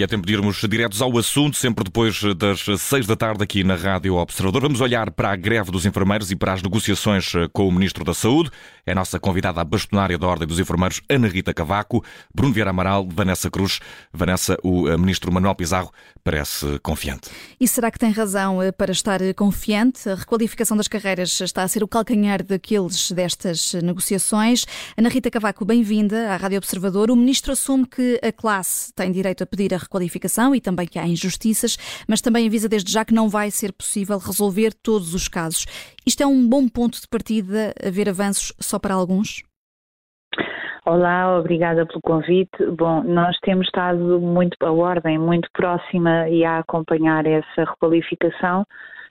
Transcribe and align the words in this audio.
E 0.00 0.02
é 0.02 0.06
tempo 0.06 0.26
de 0.26 0.32
irmos 0.32 0.56
diretos 0.66 1.02
ao 1.02 1.18
assunto, 1.18 1.58
sempre 1.58 1.84
depois 1.84 2.22
das 2.34 2.64
seis 2.80 3.06
da 3.06 3.14
tarde 3.14 3.44
aqui 3.44 3.62
na 3.62 3.74
Rádio 3.74 4.14
Observador. 4.14 4.62
Vamos 4.62 4.80
olhar 4.80 5.10
para 5.10 5.30
a 5.30 5.36
greve 5.36 5.70
dos 5.70 5.84
enfermeiros 5.84 6.30
e 6.30 6.36
para 6.36 6.54
as 6.54 6.62
negociações 6.62 7.32
com 7.52 7.68
o 7.68 7.70
Ministro 7.70 8.02
da 8.02 8.14
Saúde. 8.14 8.50
É 8.86 8.92
a 8.92 8.94
nossa 8.94 9.20
convidada 9.20 9.60
a 9.60 9.64
bastonária 9.64 10.16
da 10.16 10.26
Ordem 10.26 10.48
dos 10.48 10.58
Enfermeiros, 10.58 11.02
Ana 11.06 11.28
Rita 11.28 11.52
Cavaco, 11.52 12.02
Bruno 12.34 12.54
Vieira 12.54 12.70
Amaral, 12.70 13.06
Vanessa 13.12 13.50
Cruz. 13.50 13.78
Vanessa, 14.10 14.56
o 14.64 14.88
eh, 14.88 14.96
Ministro 14.96 15.30
Manuel 15.30 15.54
Pizarro 15.54 15.92
parece 16.24 16.78
confiante. 16.78 17.28
E 17.60 17.68
será 17.68 17.90
que 17.90 17.98
tem 17.98 18.10
razão 18.10 18.62
eh, 18.62 18.72
para 18.72 18.92
estar 18.92 19.20
confiante? 19.34 20.08
A 20.08 20.14
requalificação 20.14 20.78
das 20.78 20.88
carreiras 20.88 21.38
está 21.42 21.62
a 21.62 21.68
ser 21.68 21.84
o 21.84 21.88
calcanhar 21.88 22.42
daqueles 22.42 23.12
destas 23.12 23.74
negociações. 23.74 24.64
Ana 24.96 25.10
Rita 25.10 25.30
Cavaco, 25.30 25.62
bem-vinda 25.62 26.32
à 26.32 26.38
Rádio 26.38 26.56
Observador. 26.56 27.10
O 27.10 27.16
Ministro 27.16 27.52
assume 27.52 27.86
que 27.86 28.18
a 28.22 28.32
classe 28.32 28.94
tem 28.94 29.12
direito 29.12 29.44
a 29.44 29.46
pedir 29.46 29.74
a 29.74 29.89
requalificação 29.90 30.54
e 30.54 30.60
também 30.60 30.86
que 30.86 30.98
há 30.98 31.06
injustiças, 31.06 31.76
mas 32.08 32.20
também 32.20 32.46
avisa 32.46 32.68
desde 32.68 32.92
já 32.92 33.04
que 33.04 33.12
não 33.12 33.28
vai 33.28 33.50
ser 33.50 33.72
possível 33.72 34.18
resolver 34.18 34.72
todos 34.72 35.12
os 35.12 35.26
casos. 35.26 35.66
Isto 36.06 36.22
é 36.22 36.26
um 36.26 36.48
bom 36.48 36.68
ponto 36.68 37.00
de 37.00 37.08
partida, 37.08 37.74
haver 37.84 38.08
avanços 38.08 38.52
só 38.60 38.78
para 38.78 38.94
alguns? 38.94 39.42
Olá, 40.86 41.38
obrigada 41.38 41.84
pelo 41.84 42.00
convite. 42.00 42.50
Bom, 42.76 43.02
nós 43.02 43.36
temos 43.40 43.66
estado 43.66 44.18
muito, 44.20 44.56
a 44.62 44.72
ordem 44.72 45.18
muito 45.18 45.48
próxima 45.52 46.28
e 46.28 46.44
a 46.44 46.58
acompanhar 46.60 47.26
essa 47.26 47.64
requalificação. 47.64 48.64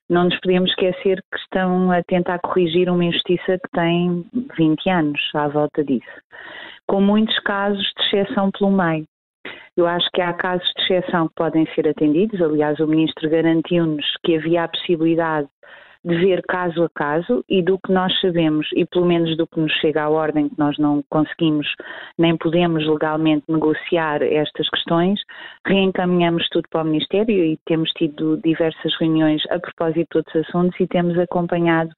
Não 0.08 0.24
nos 0.24 0.38
podemos 0.40 0.70
esquecer 0.70 1.22
que 1.32 1.38
estão 1.38 1.92
a 1.92 2.02
tentar 2.02 2.40
corrigir 2.40 2.90
uma 2.90 3.04
injustiça 3.04 3.58
que 3.58 3.70
tem 3.72 4.26
20 4.58 4.90
anos 4.90 5.20
à 5.34 5.46
volta 5.46 5.84
disso, 5.84 6.20
com 6.88 7.00
muitos 7.00 7.38
casos 7.40 7.86
de 7.96 8.18
exceção 8.18 8.50
pelo 8.50 8.72
meio. 8.72 9.06
Eu 9.76 9.86
acho 9.86 10.08
que 10.12 10.20
há 10.20 10.32
casos 10.32 10.68
de 10.76 10.82
exceção 10.82 11.28
que 11.28 11.34
podem 11.34 11.66
ser 11.74 11.88
atendidos. 11.88 12.40
Aliás, 12.40 12.78
o 12.80 12.86
Ministro 12.86 13.30
garantiu-nos 13.30 14.04
que 14.24 14.36
havia 14.36 14.64
a 14.64 14.68
possibilidade 14.68 15.48
de 16.04 16.16
ver 16.16 16.42
caso 16.48 16.82
a 16.82 16.88
caso 16.88 17.44
e 17.48 17.62
do 17.62 17.78
que 17.78 17.92
nós 17.92 18.18
sabemos, 18.20 18.66
e 18.74 18.86
pelo 18.86 19.06
menos 19.06 19.36
do 19.36 19.46
que 19.46 19.60
nos 19.60 19.72
chega 19.74 20.02
à 20.02 20.08
ordem, 20.08 20.48
que 20.48 20.58
nós 20.58 20.78
não 20.78 21.04
conseguimos 21.10 21.66
nem 22.18 22.36
podemos 22.36 22.86
legalmente 22.86 23.44
negociar 23.48 24.22
estas 24.22 24.68
questões, 24.70 25.20
reencaminhamos 25.66 26.48
tudo 26.50 26.68
para 26.70 26.82
o 26.82 26.86
Ministério 26.86 27.44
e 27.44 27.58
temos 27.66 27.90
tido 27.92 28.38
diversas 28.38 28.94
reuniões 28.98 29.42
a 29.50 29.58
propósito 29.58 30.08
de 30.12 30.18
outros 30.18 30.48
assuntos 30.48 30.80
e 30.80 30.86
temos 30.86 31.18
acompanhado 31.18 31.90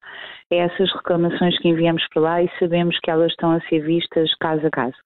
essas 0.51 0.91
reclamações 0.93 1.57
que 1.59 1.69
enviamos 1.69 2.05
para 2.09 2.21
lá 2.21 2.43
e 2.43 2.49
sabemos 2.59 2.99
que 2.99 3.09
elas 3.09 3.31
estão 3.31 3.51
a 3.51 3.61
ser 3.61 3.79
vistas 3.79 4.33
caso 4.35 4.67
a 4.67 4.69
caso. 4.69 4.97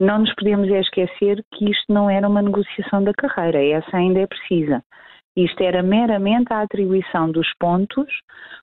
Não 0.00 0.20
nos 0.20 0.34
podemos 0.34 0.68
esquecer 0.68 1.42
que 1.52 1.70
isto 1.70 1.92
não 1.92 2.08
era 2.08 2.28
uma 2.28 2.42
negociação 2.42 3.02
da 3.02 3.12
carreira, 3.12 3.62
essa 3.62 3.96
ainda 3.96 4.20
é 4.20 4.26
precisa. 4.26 4.82
Isto 5.36 5.62
era 5.62 5.82
meramente 5.82 6.52
a 6.52 6.62
atribuição 6.62 7.30
dos 7.30 7.48
pontos 7.60 8.10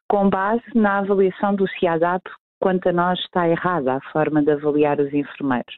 com 0.10 0.30
base 0.30 0.64
na 0.74 1.00
avaliação 1.00 1.56
do 1.56 1.68
CIADAP 1.68 2.24
quanto 2.60 2.88
a 2.88 2.94
nós 2.94 3.20
está 3.20 3.48
errada 3.48 3.96
a 3.96 4.12
forma 4.12 4.42
de 4.42 4.52
avaliar 4.52 5.00
os 5.00 5.14
enfermeiros. 5.14 5.76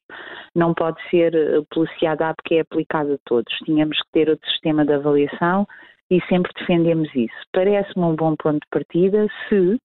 Não 0.54 0.74
pode 0.74 1.02
ser 1.10 1.34
eh, 1.34 1.62
pelo 1.70 1.88
CIADAP 1.98 2.36
que 2.46 2.56
é 2.56 2.60
aplicado 2.62 3.14
a 3.14 3.18
todos. 3.26 3.52
Tínhamos 3.66 3.98
que 3.98 4.12
ter 4.14 4.30
outro 4.30 4.48
sistema 4.52 4.86
de 4.86 4.94
avaliação 4.94 5.68
e 6.12 6.22
sempre 6.30 6.52
defendemos 6.56 7.10
isso. 7.16 7.36
Parece-me 7.52 8.06
um 8.06 8.16
bom 8.16 8.36
ponto 8.36 8.60
de 8.60 8.70
partida 8.70 9.28
se 9.50 9.80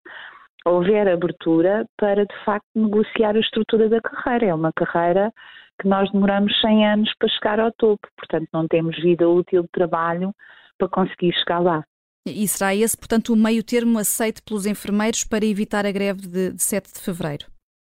houver 0.66 1.08
abertura 1.08 1.86
para, 1.96 2.26
de 2.26 2.44
facto, 2.44 2.66
negociar 2.74 3.34
a 3.34 3.40
estrutura 3.40 3.88
da 3.88 4.00
carreira. 4.00 4.46
É 4.46 4.54
uma 4.54 4.72
carreira 4.72 5.32
que 5.80 5.88
nós 5.88 6.10
demoramos 6.12 6.52
100 6.60 6.86
anos 6.86 7.14
para 7.18 7.28
chegar 7.30 7.58
ao 7.58 7.72
topo, 7.72 8.06
portanto, 8.16 8.46
não 8.52 8.68
temos 8.68 8.94
vida 9.00 9.26
útil 9.26 9.62
de 9.62 9.70
trabalho 9.70 10.34
para 10.80 10.88
conseguir 10.88 11.32
chegar 11.34 11.58
lá. 11.58 11.84
E 12.26 12.46
será 12.48 12.74
esse, 12.74 12.96
portanto, 12.96 13.32
o 13.32 13.36
meio 13.36 13.62
termo 13.62 13.98
aceito 13.98 14.42
pelos 14.42 14.66
enfermeiros 14.66 15.24
para 15.24 15.44
evitar 15.44 15.86
a 15.86 15.92
greve 15.92 16.22
de, 16.26 16.52
de 16.52 16.62
7 16.62 16.92
de 16.92 17.00
fevereiro? 17.00 17.46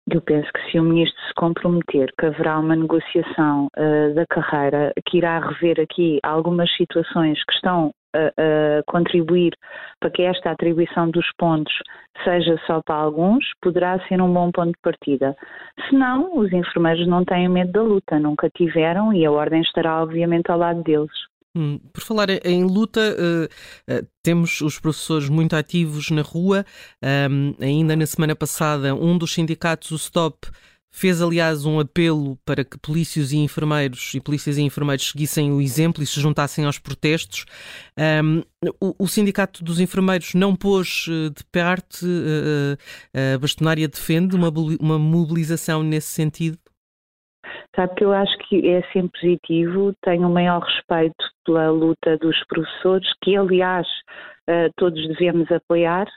Eu 0.09 0.21
penso 0.21 0.51
que 0.51 0.71
se 0.71 0.79
o 0.79 0.83
Ministro 0.83 1.19
se 1.27 1.33
comprometer 1.33 2.11
que 2.19 2.25
haverá 2.25 2.59
uma 2.59 2.75
negociação 2.75 3.67
uh, 3.77 4.13
da 4.13 4.25
carreira 4.27 4.91
que 5.05 5.17
irá 5.17 5.39
rever 5.39 5.79
aqui 5.79 6.19
algumas 6.23 6.69
situações 6.75 7.41
que 7.45 7.53
estão 7.53 7.91
a, 8.13 8.27
a, 8.27 8.83
contribuir 8.85 9.53
para 9.99 10.11
que 10.11 10.21
esta 10.21 10.51
atribuição 10.51 11.09
dos 11.09 11.25
pontos 11.37 11.73
seja 12.23 12.59
só 12.67 12.81
para 12.85 12.95
alguns, 12.95 13.45
poderá 13.61 13.97
ser 14.07 14.21
um 14.21 14.31
bom 14.31 14.51
ponto 14.51 14.73
de 14.73 14.81
partida. 14.81 15.35
Se 15.87 15.95
não, 15.95 16.37
os 16.37 16.51
enfermeiros 16.51 17.07
não 17.07 17.23
têm 17.23 17.47
medo 17.49 17.71
da 17.71 17.81
luta, 17.81 18.19
nunca 18.19 18.49
tiveram 18.49 19.13
e 19.13 19.25
a 19.25 19.31
ordem 19.31 19.61
estará 19.61 20.01
obviamente 20.03 20.51
ao 20.51 20.59
lado 20.59 20.83
deles. 20.83 21.32
Hum, 21.55 21.79
por 21.93 22.01
falar 22.01 22.29
em 22.43 22.63
luta, 22.63 22.99
uh, 22.99 23.93
uh, 23.93 24.07
temos 24.23 24.59
os 24.61 24.79
professores 24.79 25.29
muito 25.29 25.55
ativos 25.55 26.09
na 26.09 26.23
rua. 26.23 26.65
Ainda 27.59 27.95
na 27.95 28.05
semana 28.07 28.35
passada, 28.35 28.95
um 28.95 29.17
dos 29.17 29.33
sindicatos, 29.33 29.91
o 29.91 29.99
STOP, 29.99 30.47
fez 30.95 31.21
aliás 31.21 31.65
um 31.65 31.79
apelo 31.79 32.37
para 32.45 32.63
que 32.63 32.77
polícias 32.77 33.31
e 33.31 33.37
enfermeiros 33.37 34.13
e 34.13 34.19
polícias 34.19 34.57
e 34.57 34.61
enfermeiros 34.61 35.09
seguissem 35.09 35.51
o 35.51 35.59
exemplo 35.59 36.03
e 36.03 36.07
se 36.07 36.19
juntassem 36.21 36.65
aos 36.65 36.79
protestos. 36.79 37.45
O, 38.79 39.07
Sindicato 39.07 39.63
dos 39.63 39.79
Enfermeiros 39.79 40.33
não 40.35 40.55
pôs 40.55 41.07
uh, 41.07 41.29
de 41.29 41.43
parte, 41.51 42.05
a 43.13 43.37
bastonária 43.37 43.87
defende 43.87 44.35
uma 44.35 44.99
mobilização 44.99 45.83
nesse 45.83 46.07
sentido? 46.07 46.57
Sabe 47.75 47.95
que 47.95 48.03
eu 48.03 48.13
acho 48.13 48.37
que 48.37 48.69
é 48.69 48.81
sempre 48.91 49.19
positivo, 49.19 49.93
tenho 50.03 50.27
o 50.27 50.31
maior 50.31 50.61
respeito 50.61 51.25
pela 51.43 51.71
luta 51.71 52.17
dos 52.17 52.37
professores, 52.45 53.07
que 53.23 53.35
aliás 53.35 53.87
uh, 54.47 54.71
todos 54.77 55.07
devemos 55.07 55.51
apoiar, 55.51 56.07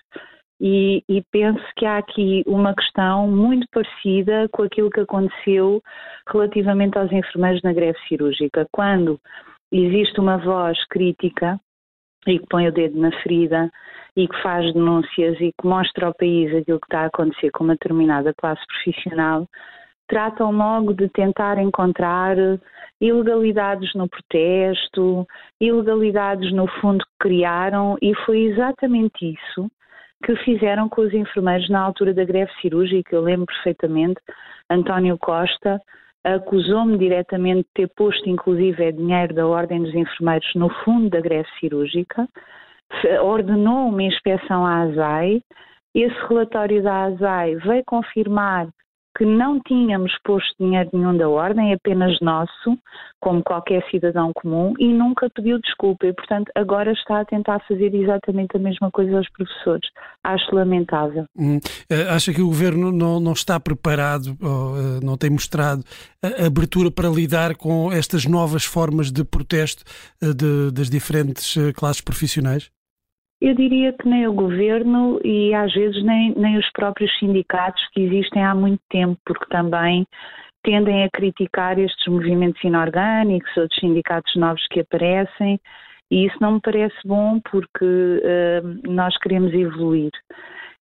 e, 0.60 1.02
e, 1.08 1.22
penso 1.30 1.62
que 1.76 1.84
há 1.84 1.98
aqui 1.98 2.42
uma 2.46 2.74
questão 2.74 3.28
muito 3.28 3.66
parecida 3.70 4.48
com 4.52 4.62
aquilo 4.62 4.88
que 4.88 5.00
aconteceu 5.00 5.82
relativamente 6.26 6.96
aos 6.96 7.12
enfermeiros 7.12 7.60
na 7.62 7.74
greve 7.74 7.98
cirúrgica. 8.08 8.66
Quando 8.72 9.20
existe 9.70 10.18
uma 10.18 10.38
voz 10.38 10.82
crítica 10.88 11.60
e 12.26 12.38
que 12.38 12.46
põe 12.48 12.68
o 12.68 12.72
dedo 12.72 12.98
na 12.98 13.12
ferida 13.22 13.70
e 14.16 14.26
que 14.26 14.42
faz 14.42 14.72
denúncias 14.72 15.38
e 15.40 15.52
que 15.60 15.66
mostra 15.66 16.06
ao 16.06 16.14
país 16.14 16.54
aquilo 16.54 16.80
que 16.80 16.86
está 16.86 17.02
a 17.02 17.06
acontecer 17.06 17.50
com 17.50 17.64
uma 17.64 17.74
determinada 17.74 18.32
classe 18.34 18.62
profissional, 18.66 19.46
tratam 20.08 20.50
logo 20.52 20.94
de 20.94 21.08
tentar 21.08 21.58
encontrar 21.58 22.36
ilegalidades 23.00 23.94
no 23.94 24.08
protesto, 24.08 25.26
ilegalidades 25.60 26.52
no 26.52 26.66
fundo 26.80 27.04
que 27.04 27.28
criaram, 27.28 27.96
e 28.00 28.14
foi 28.24 28.44
exatamente 28.44 29.34
isso 29.34 29.70
que 30.24 30.34
fizeram 30.36 30.88
com 30.88 31.02
os 31.02 31.12
enfermeiros 31.12 31.68
na 31.68 31.80
altura 31.80 32.14
da 32.14 32.24
greve 32.24 32.50
cirúrgica. 32.60 33.14
Eu 33.14 33.20
lembro 33.20 33.46
perfeitamente, 33.46 34.20
António 34.70 35.18
Costa 35.18 35.80
acusou-me 36.24 36.98
diretamente 36.98 37.60
de 37.60 37.68
ter 37.74 37.88
posto, 37.94 38.28
inclusive, 38.28 38.82
é 38.82 38.90
dinheiro 38.90 39.32
da 39.32 39.46
Ordem 39.46 39.82
dos 39.82 39.94
Enfermeiros 39.94 40.52
no 40.56 40.68
fundo 40.82 41.08
da 41.08 41.20
greve 41.20 41.48
cirúrgica, 41.60 42.28
ordenou 43.22 43.88
uma 43.88 44.02
inspeção 44.02 44.66
à 44.66 44.82
ASAI. 44.82 45.40
Esse 45.94 46.16
relatório 46.28 46.82
da 46.82 47.04
ASAI 47.04 47.54
veio 47.56 47.84
confirmar 47.86 48.68
que 49.16 49.24
não 49.24 49.58
tínhamos 49.60 50.12
posto 50.24 50.54
dinheiro 50.60 50.90
nenhum 50.92 51.16
da 51.16 51.28
ordem, 51.28 51.72
apenas 51.72 52.18
nosso, 52.20 52.78
como 53.20 53.42
qualquer 53.42 53.82
cidadão 53.90 54.30
comum, 54.34 54.74
e 54.78 54.92
nunca 54.92 55.30
pediu 55.30 55.58
desculpa. 55.58 56.06
E, 56.06 56.12
portanto, 56.12 56.50
agora 56.54 56.92
está 56.92 57.20
a 57.20 57.24
tentar 57.24 57.60
fazer 57.66 57.94
exatamente 57.94 58.56
a 58.56 58.60
mesma 58.60 58.90
coisa 58.90 59.16
aos 59.16 59.28
professores. 59.30 59.88
Acho 60.22 60.54
lamentável. 60.54 61.24
Hum, 61.36 61.58
eh, 61.90 62.08
acha 62.10 62.32
que 62.32 62.42
o 62.42 62.46
governo 62.46 62.92
não, 62.92 63.18
não 63.18 63.32
está 63.32 63.58
preparado, 63.58 64.36
ou, 64.42 64.76
eh, 64.76 65.00
não 65.02 65.16
tem 65.16 65.30
mostrado 65.30 65.82
abertura 66.44 66.90
para 66.90 67.08
lidar 67.08 67.56
com 67.56 67.90
estas 67.90 68.26
novas 68.26 68.64
formas 68.64 69.10
de 69.10 69.24
protesto 69.24 69.82
eh, 70.22 70.34
de, 70.34 70.70
das 70.72 70.90
diferentes 70.90 71.54
classes 71.74 72.02
profissionais? 72.02 72.70
Eu 73.40 73.54
diria 73.54 73.92
que 73.92 74.08
nem 74.08 74.26
o 74.26 74.32
governo 74.32 75.20
e 75.22 75.52
às 75.54 75.72
vezes 75.74 76.02
nem, 76.02 76.34
nem 76.34 76.56
os 76.56 76.70
próprios 76.72 77.10
sindicatos 77.18 77.86
que 77.92 78.00
existem 78.00 78.42
há 78.42 78.54
muito 78.54 78.80
tempo, 78.88 79.18
porque 79.26 79.44
também 79.46 80.06
tendem 80.62 81.04
a 81.04 81.10
criticar 81.10 81.78
estes 81.78 82.06
movimentos 82.06 82.62
inorgânicos, 82.64 83.56
outros 83.56 83.78
sindicatos 83.78 84.34
novos 84.36 84.66
que 84.68 84.80
aparecem, 84.80 85.60
e 86.10 86.26
isso 86.26 86.36
não 86.40 86.52
me 86.52 86.60
parece 86.60 86.96
bom 87.04 87.40
porque 87.50 87.84
uh, 87.84 88.90
nós 88.90 89.16
queremos 89.18 89.52
evoluir. 89.52 90.10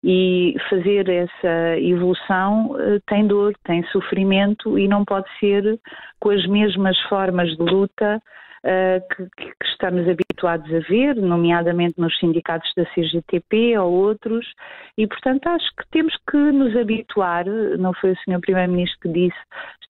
E 0.03 0.55
fazer 0.69 1.09
essa 1.09 1.79
evolução 1.79 2.71
uh, 2.71 3.01
tem 3.07 3.27
dor, 3.27 3.53
tem 3.63 3.83
sofrimento 3.87 4.77
e 4.77 4.87
não 4.87 5.03
pode 5.03 5.27
ser 5.39 5.79
com 6.19 6.29
as 6.29 6.45
mesmas 6.47 6.99
formas 7.01 7.49
de 7.55 7.63
luta 7.63 8.21
uh, 8.65 9.15
que, 9.15 9.23
que, 9.37 9.65
estamos 9.65 10.07
habituados 10.09 10.67
a 10.73 10.79
ver, 10.79 11.15
nomeadamente 11.15 11.95
nos 11.97 12.17
sindicatos 12.17 12.69
da 12.75 12.85
CGTP 12.85 13.77
ou 13.77 13.93
outros, 13.93 14.45
e 14.97 15.07
portanto 15.07 15.47
acho 15.47 15.67
que 15.77 15.87
temos 15.91 16.13
que 16.29 16.37
nos 16.37 16.75
habituar, 16.75 17.45
não 17.77 17.93
foi 17.93 18.11
o 18.11 18.15
Sr. 18.17 18.39
Primeiro-Ministro 18.41 18.99
que 19.01 19.09
disse, 19.09 19.37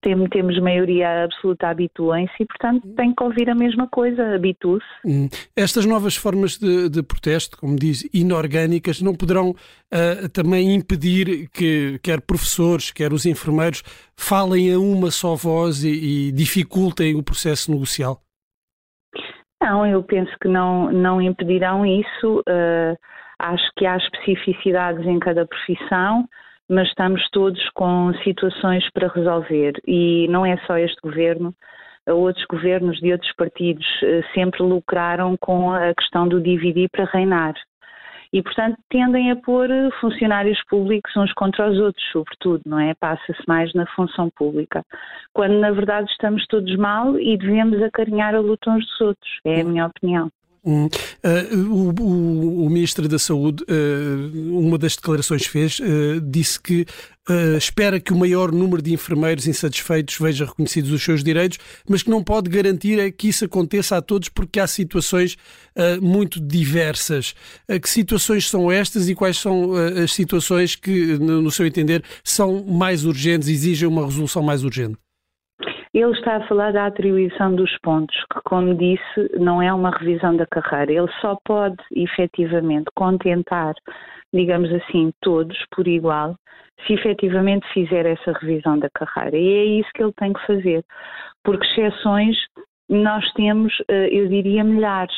temos, 0.01 0.29
temos 0.29 0.59
maioria 0.59 1.23
absoluta, 1.23 1.67
habituem-se 1.67 2.33
e 2.39 2.45
portanto 2.45 2.87
tem 2.95 3.13
que 3.13 3.23
ouvir 3.23 3.49
a 3.49 3.55
mesma 3.55 3.87
coisa, 3.87 4.35
habitue-se. 4.35 4.85
Hum. 5.03 5.27
Estas 5.55 5.85
novas 5.85 6.15
formas 6.15 6.57
de, 6.57 6.89
de, 6.89 7.01
protesto, 7.01 7.57
como 7.57 7.75
diz, 7.75 8.07
inorgânicas, 8.13 9.01
não 9.01 9.15
poderão 9.15 9.49
uh, 9.51 10.29
também 10.31 10.75
impedir 10.75 11.49
que 11.49 11.99
quer 12.03 12.21
professores, 12.21 12.91
quer 12.91 13.13
os 13.13 13.25
enfermeiros 13.25 13.81
falem 14.15 14.73
a 14.73 14.79
uma 14.79 15.09
só 15.09 15.35
voz 15.35 15.83
e, 15.83 16.27
e 16.27 16.31
dificultem 16.31 17.15
o 17.15 17.23
processo 17.23 17.71
negocial? 17.71 18.21
Não, 19.65 19.83
eu 19.83 20.03
penso 20.03 20.31
que 20.39 20.47
não, 20.47 20.91
não 20.91 21.19
impedirão 21.19 21.83
isso. 21.83 22.39
Uh, 22.41 22.95
acho 23.39 23.67
que 23.75 23.83
há 23.83 23.97
especificidades 23.97 25.03
em 25.07 25.17
cada 25.17 25.47
profissão, 25.47 26.29
mas 26.69 26.87
estamos 26.87 27.27
todos 27.31 27.59
com 27.71 28.13
situações 28.23 28.87
para 28.91 29.07
resolver 29.07 29.73
e 29.87 30.27
não 30.29 30.45
é 30.45 30.55
só 30.67 30.77
este 30.77 31.01
governo. 31.01 31.51
Outros 32.07 32.45
governos 32.45 32.99
de 32.99 33.11
outros 33.11 33.33
partidos 33.33 33.87
uh, 34.03 34.23
sempre 34.35 34.61
lucraram 34.61 35.35
com 35.41 35.73
a 35.73 35.95
questão 35.95 36.27
do 36.27 36.39
dividir 36.39 36.87
para 36.91 37.05
reinar 37.05 37.55
e, 38.35 38.43
portanto, 38.43 38.77
tendem 38.89 39.31
a 39.31 39.35
pôr 39.37 39.69
funcionários 40.01 40.61
públicos 40.65 41.15
uns 41.15 41.31
contra 41.31 41.71
os 41.71 41.79
outros, 41.79 42.03
sobretudo, 42.11 42.61
não 42.65 42.77
é? 42.77 42.93
Passa-se 42.93 43.41
mais 43.47 43.73
na 43.73 43.85
função 43.95 44.29
pública, 44.29 44.83
quando 45.33 45.57
na 45.57 45.71
verdade 45.71 46.11
estamos 46.11 46.45
todos 46.47 46.75
mal 46.75 47.17
e 47.17 47.37
devemos 47.37 47.81
acarinhar 47.81 48.35
a 48.35 48.41
luta 48.41 48.71
uns 48.71 48.85
dos 48.85 48.99
outros, 48.99 49.39
é 49.45 49.61
a 49.61 49.63
minha 49.63 49.85
opinião. 49.85 50.29
Uh, 50.65 50.89
o, 51.69 51.93
o, 52.01 52.65
o, 52.65 52.69
Ministro 52.71 53.07
da 53.07 53.19
Saúde, 53.19 53.63
uh, 53.63 54.59
uma 54.59 54.79
das 54.79 54.95
declarações 54.95 55.45
fez, 55.45 55.79
uh, 55.79 56.19
disse 56.19 56.59
que 56.59 56.85
espera 57.57 57.99
que 57.99 58.13
o 58.13 58.15
maior 58.15 58.51
número 58.51 58.83
de 58.83 58.93
enfermeiros 58.93 59.47
insatisfeitos 59.47 60.15
veja 60.19 60.45
reconhecidos 60.45 60.91
os 60.91 61.03
seus 61.03 61.23
direitos, 61.23 61.57
mas 61.89 62.03
que 62.03 62.09
não 62.11 62.23
pode 62.23 62.51
garantir 62.51 62.99
é 62.99 63.09
que 63.09 63.29
isso 63.29 63.45
aconteça 63.45 63.97
a 63.97 64.01
todos 64.01 64.29
porque 64.29 64.59
há 64.59 64.67
situações 64.67 65.35
muito 65.99 66.39
diversas. 66.39 67.33
que 67.81 67.89
situações 67.89 68.47
são 68.47 68.71
estas 68.71 69.09
e 69.09 69.15
quais 69.15 69.37
são 69.37 69.73
as 69.73 70.13
situações 70.13 70.75
que, 70.75 71.17
no 71.17 71.49
seu 71.49 71.65
entender, 71.65 72.03
são 72.23 72.63
mais 72.63 73.05
urgentes, 73.05 73.47
exigem 73.47 73.87
uma 73.87 74.05
resolução 74.05 74.43
mais 74.43 74.63
urgente? 74.63 74.99
Ele 75.95 76.11
está 76.11 76.35
a 76.35 76.47
falar 76.49 76.73
da 76.73 76.87
atribuição 76.87 77.55
dos 77.55 77.71
pontos, 77.79 78.17
que, 78.33 78.41
como 78.43 78.75
disse, 78.75 79.39
não 79.39 79.61
é 79.61 79.73
uma 79.73 79.91
revisão 79.91 80.35
da 80.35 80.45
carreira. 80.45 80.91
Ele 80.91 81.09
só 81.21 81.37
pode, 81.45 81.77
efetivamente, 81.95 82.91
contentar, 82.93 83.73
digamos 84.33 84.69
assim, 84.73 85.13
todos 85.21 85.57
por 85.73 85.87
igual, 85.87 86.35
se 86.85 86.95
efetivamente 86.95 87.65
fizer 87.73 88.05
essa 88.05 88.33
revisão 88.33 88.77
da 88.77 88.89
carreira. 88.89 89.37
E 89.37 89.47
é 89.47 89.63
isso 89.79 89.89
que 89.95 90.03
ele 90.03 90.11
tem 90.17 90.33
que 90.33 90.45
fazer. 90.45 90.83
Porque 91.45 91.65
exceções 91.65 92.35
nós 92.89 93.31
temos, 93.31 93.73
eh, 93.87 94.09
eu 94.11 94.27
diria, 94.27 94.65
milhares. 94.65 95.15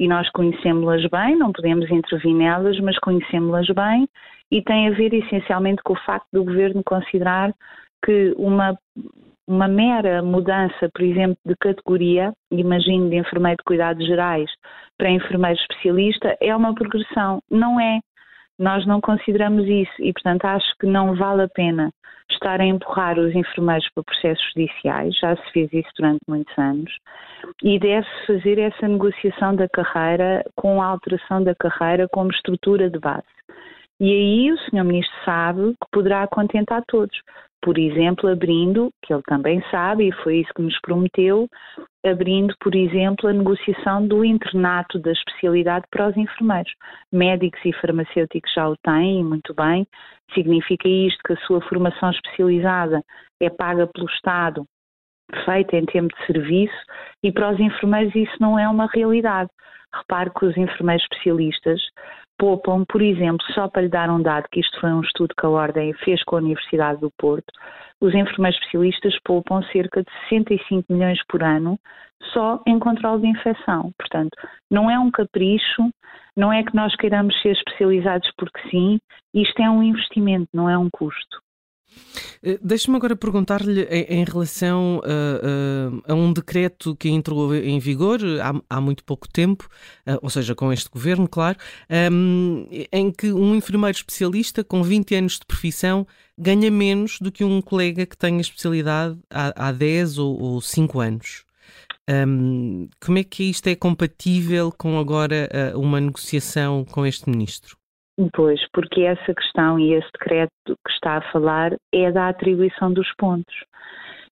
E 0.00 0.08
nós 0.08 0.28
conhecemos-las 0.30 1.06
bem, 1.06 1.36
não 1.36 1.52
podemos 1.52 1.88
intervir 1.92 2.34
nelas, 2.34 2.76
mas 2.80 2.98
conhecemos-las 2.98 3.68
bem 3.68 4.08
e 4.50 4.62
tem 4.62 4.88
a 4.88 4.92
ver 4.92 5.14
essencialmente 5.14 5.80
com 5.84 5.92
o 5.92 6.04
facto 6.04 6.26
do 6.32 6.44
governo 6.44 6.82
considerar 6.84 7.54
que 8.04 8.34
uma 8.36 8.76
uma 9.48 9.66
mera 9.66 10.22
mudança, 10.22 10.90
por 10.92 11.02
exemplo, 11.02 11.38
de 11.44 11.56
categoria, 11.56 12.32
imagino 12.50 13.08
de 13.08 13.16
enfermeiro 13.16 13.56
de 13.56 13.64
cuidados 13.64 14.06
gerais 14.06 14.50
para 14.98 15.10
enfermeiro 15.10 15.58
especialista, 15.58 16.36
é 16.40 16.54
uma 16.54 16.74
progressão. 16.74 17.40
Não 17.50 17.80
é. 17.80 17.98
Nós 18.58 18.84
não 18.86 19.00
consideramos 19.00 19.66
isso 19.66 19.92
e, 20.00 20.12
portanto, 20.12 20.44
acho 20.44 20.66
que 20.78 20.86
não 20.86 21.14
vale 21.14 21.42
a 21.42 21.48
pena 21.48 21.90
estar 22.30 22.60
a 22.60 22.64
empurrar 22.66 23.18
os 23.18 23.34
enfermeiros 23.34 23.88
para 23.94 24.04
processos 24.04 24.44
judiciais, 24.52 25.16
já 25.16 25.34
se 25.34 25.52
fez 25.52 25.72
isso 25.72 25.88
durante 25.96 26.20
muitos 26.28 26.58
anos, 26.58 26.92
e 27.62 27.78
deve-se 27.78 28.26
fazer 28.26 28.58
essa 28.58 28.86
negociação 28.86 29.56
da 29.56 29.66
carreira 29.68 30.44
com 30.54 30.82
a 30.82 30.86
alteração 30.86 31.42
da 31.42 31.54
carreira 31.54 32.06
como 32.08 32.30
estrutura 32.30 32.90
de 32.90 32.98
base. 32.98 33.24
E 34.00 34.12
aí 34.12 34.52
o 34.52 34.58
Sr. 34.58 34.84
Ministro 34.84 35.16
sabe 35.24 35.72
que 35.72 35.90
poderá 35.90 36.26
contentar 36.28 36.82
todos. 36.86 37.18
Por 37.60 37.76
exemplo, 37.76 38.30
abrindo, 38.30 38.90
que 39.02 39.12
ele 39.12 39.22
também 39.26 39.62
sabe, 39.70 40.08
e 40.08 40.12
foi 40.22 40.38
isso 40.38 40.54
que 40.54 40.62
nos 40.62 40.80
prometeu, 40.80 41.48
abrindo, 42.06 42.54
por 42.60 42.74
exemplo, 42.74 43.28
a 43.28 43.32
negociação 43.32 44.06
do 44.06 44.24
internato 44.24 44.98
da 44.98 45.10
especialidade 45.10 45.84
para 45.90 46.08
os 46.08 46.16
enfermeiros. 46.16 46.72
Médicos 47.12 47.60
e 47.64 47.72
farmacêuticos 47.74 48.52
já 48.54 48.68
o 48.68 48.76
têm, 48.76 49.24
muito 49.24 49.52
bem. 49.54 49.86
Significa 50.34 50.88
isto 50.88 51.20
que 51.26 51.32
a 51.32 51.40
sua 51.46 51.60
formação 51.62 52.10
especializada 52.10 53.02
é 53.40 53.50
paga 53.50 53.88
pelo 53.88 54.06
Estado, 54.06 54.64
feita 55.44 55.76
em 55.76 55.84
tempo 55.84 56.14
de 56.16 56.26
serviço, 56.26 56.78
e 57.22 57.32
para 57.32 57.52
os 57.52 57.60
enfermeiros 57.60 58.14
isso 58.14 58.36
não 58.40 58.58
é 58.58 58.68
uma 58.68 58.86
realidade. 58.86 59.50
Repare 59.92 60.30
que 60.30 60.44
os 60.44 60.56
enfermeiros 60.56 61.02
especialistas 61.02 61.80
poupam, 62.38 62.84
por 62.88 63.02
exemplo, 63.02 63.44
só 63.52 63.68
para 63.68 63.82
lhe 63.82 63.88
dar 63.88 64.08
um 64.10 64.22
dado, 64.22 64.48
que 64.50 64.60
isto 64.60 64.80
foi 64.80 64.90
um 64.92 65.00
estudo 65.00 65.34
que 65.38 65.44
a 65.44 65.50
Ordem 65.50 65.92
fez 66.04 66.22
com 66.24 66.36
a 66.36 66.38
Universidade 66.38 67.00
do 67.00 67.10
Porto, 67.18 67.52
os 68.00 68.14
enfermeiros 68.14 68.58
especialistas 68.58 69.18
poupam 69.24 69.62
cerca 69.72 70.02
de 70.02 70.10
65 70.28 70.92
milhões 70.92 71.20
por 71.28 71.42
ano 71.42 71.78
só 72.32 72.62
em 72.66 72.78
controle 72.78 73.22
de 73.22 73.28
infecção. 73.28 73.92
Portanto, 73.98 74.36
não 74.70 74.90
é 74.90 74.98
um 74.98 75.10
capricho, 75.10 75.82
não 76.36 76.52
é 76.52 76.62
que 76.62 76.74
nós 76.74 76.94
queiramos 76.96 77.40
ser 77.42 77.52
especializados 77.52 78.30
porque 78.36 78.60
sim, 78.70 79.00
isto 79.34 79.60
é 79.60 79.68
um 79.68 79.82
investimento, 79.82 80.48
não 80.54 80.68
é 80.70 80.78
um 80.78 80.88
custo. 80.90 81.47
Eh, 82.42 82.58
deixe-me 82.62 82.96
agora 82.96 83.16
perguntar-lhe 83.16 83.82
em, 83.82 84.24
relação 84.24 85.00
a, 85.04 86.08
a, 86.08 86.12
a, 86.12 86.14
um 86.14 86.32
decreto 86.32 86.94
que 86.96 87.08
entrou 87.08 87.54
em 87.54 87.78
vigor 87.78 88.20
há, 88.42 88.76
há 88.76 88.80
muito 88.80 89.04
pouco 89.04 89.28
tempo, 89.28 89.68
eh, 90.06 90.18
ou 90.22 90.30
seja, 90.30 90.54
com 90.54 90.72
este 90.72 90.88
governo, 90.90 91.28
claro, 91.28 91.58
em 92.92 93.10
que 93.10 93.32
um 93.32 93.54
enfermeiro 93.54 93.96
especialista 93.96 94.62
com 94.64 94.82
20 94.82 95.14
anos 95.14 95.32
de 95.34 95.46
profissão 95.46 96.06
ganha 96.36 96.70
menos 96.70 97.18
do 97.20 97.32
que 97.32 97.44
um 97.44 97.60
colega 97.60 98.06
que 98.06 98.16
tem 98.16 98.38
a 98.38 98.40
especialidade 98.40 99.18
há, 99.30 99.68
há 99.68 99.72
10 99.72 100.18
ou, 100.18 100.40
ou 100.40 100.60
5 100.60 101.00
anos. 101.00 101.44
Ehm, 102.08 102.88
como 103.00 103.18
é 103.18 103.24
que 103.24 103.44
isto 103.44 103.66
é 103.66 103.74
compatível 103.74 104.72
com 104.72 104.98
agora 104.98 105.48
eh, 105.52 105.76
uma 105.76 106.00
negociação 106.00 106.84
com 106.84 107.04
este 107.04 107.28
ministro? 107.28 107.76
Pois, 108.34 108.60
porque 108.72 109.02
essa 109.02 109.32
questão 109.32 109.78
e 109.78 109.94
esse 109.94 110.10
decreto 110.12 110.50
que 110.66 110.90
está 110.90 111.18
a 111.18 111.32
falar 111.32 111.76
é 111.92 112.10
da 112.10 112.28
atribuição 112.28 112.92
dos 112.92 113.08
pontos. 113.16 113.54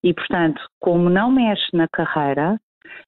E, 0.03 0.13
portanto, 0.13 0.61
como 0.81 1.09
não 1.09 1.31
mexe 1.31 1.65
na 1.71 1.87
carreira 1.87 2.59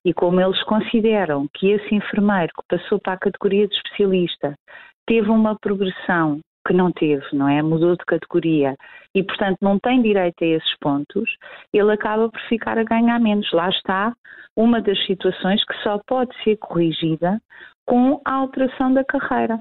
e 0.05 0.13
como 0.13 0.39
eles 0.39 0.61
consideram 0.63 1.47
que 1.53 1.71
esse 1.71 1.93
enfermeiro 1.93 2.51
que 2.55 2.77
passou 2.77 2.97
para 2.99 3.13
a 3.13 3.19
categoria 3.19 3.67
de 3.67 3.75
especialista 3.75 4.55
teve 5.05 5.29
uma 5.29 5.57
progressão 5.59 6.39
que 6.65 6.73
não 6.73 6.91
teve, 6.93 7.25
não 7.33 7.49
é? 7.49 7.61
Mudou 7.61 7.97
de 7.97 8.05
categoria 8.05 8.75
e, 9.13 9.21
portanto, 9.21 9.57
não 9.61 9.79
tem 9.79 10.01
direito 10.01 10.43
a 10.43 10.47
esses 10.47 10.77
pontos, 10.79 11.29
ele 11.73 11.91
acaba 11.91 12.29
por 12.29 12.39
ficar 12.41 12.77
a 12.77 12.83
ganhar 12.83 13.19
menos. 13.19 13.51
Lá 13.51 13.69
está 13.69 14.13
uma 14.55 14.81
das 14.81 15.03
situações 15.05 15.61
que 15.65 15.75
só 15.83 15.99
pode 16.07 16.31
ser 16.43 16.57
corrigida 16.57 17.41
com 17.85 18.21
a 18.23 18.33
alteração 18.33 18.93
da 18.93 19.03
carreira 19.03 19.59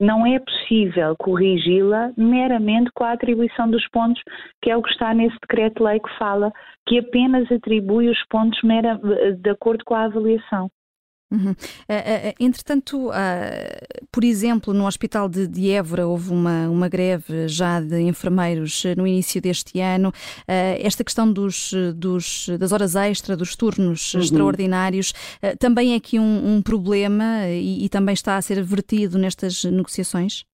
não 0.00 0.26
é 0.26 0.38
possível 0.38 1.16
corrigi-la 1.18 2.12
meramente 2.16 2.90
com 2.94 3.04
a 3.04 3.12
atribuição 3.12 3.70
dos 3.70 3.86
pontos, 3.88 4.22
que 4.62 4.70
é 4.70 4.76
o 4.76 4.82
que 4.82 4.90
está 4.90 5.14
nesse 5.14 5.36
decreto-lei 5.40 6.00
que 6.00 6.18
fala 6.18 6.52
que 6.86 6.98
apenas 6.98 7.50
atribui 7.50 8.08
os 8.08 8.22
pontos 8.26 8.62
mera, 8.62 9.00
de 9.36 9.50
acordo 9.50 9.84
com 9.84 9.94
a 9.94 10.04
avaliação. 10.04 10.70
Uhum. 11.30 11.50
Uh, 11.50 11.52
uh, 11.52 12.34
entretanto, 12.38 13.08
uh, 13.08 14.06
por 14.12 14.22
exemplo, 14.22 14.72
no 14.72 14.86
Hospital 14.86 15.28
de, 15.28 15.48
de 15.48 15.72
Évora 15.72 16.06
houve 16.06 16.30
uma, 16.30 16.68
uma 16.68 16.88
greve 16.88 17.48
já 17.48 17.80
de 17.80 18.00
enfermeiros 18.02 18.84
no 18.96 19.06
início 19.06 19.42
deste 19.42 19.80
ano. 19.80 20.12
esta 20.46 21.02
questão 21.02 21.30
dos, 21.32 21.72
dos, 21.96 22.48
das 22.60 22.72
horas 22.72 22.94
extra, 22.94 23.36
dos 23.36 23.56
turnos 23.56 24.14
uhum. 24.14 24.20
extraordinários, 24.20 25.12
também 25.58 25.94
é 25.94 25.96
aqui 25.96 26.18
um, 26.18 26.56
um 26.56 26.62
problema 26.62 27.48
e, 27.48 27.84
e, 27.84 27.88
também 27.88 28.12
está 28.12 28.36
a 28.36 28.42
ser 28.42 28.62
vertido 28.62 29.18
nestas 29.18 29.64
negociações? 29.64 30.44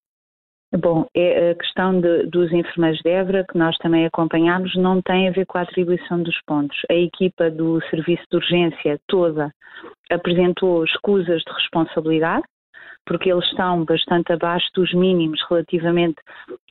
Bom, 0.75 1.07
é 1.15 1.51
a 1.51 1.55
questão 1.55 2.01
de, 2.01 2.27
dos 2.27 2.51
enfermeiros 2.51 2.99
de 3.05 3.11
Évora, 3.11 3.45
que 3.51 3.59
nós 3.59 3.77
também 3.77 4.07
acompanhamos, 4.07 4.75
não 4.77 5.03
tem 5.03 5.29
a 5.29 5.33
ver 5.33 5.45
com 5.45 5.59
a 5.59 5.63
atribuição 5.63 6.23
dos 6.23 6.41
pontos. 6.47 6.79
A 6.91 6.95
equipa 6.95 7.51
do 7.51 7.79
serviço 7.91 8.25
de 8.31 8.37
urgência 8.37 8.99
toda 9.07 9.53
apresentou 10.13 10.85
escusas 10.85 11.43
de 11.43 11.53
responsabilidade, 11.53 12.45
porque 13.05 13.33
eles 13.33 13.45
estão 13.47 13.85
bastante 13.85 14.33
abaixo 14.33 14.69
dos 14.75 14.93
mínimos 14.95 15.41
relativamente 15.49 16.21